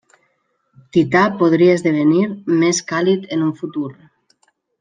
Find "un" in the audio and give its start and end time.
3.51-3.55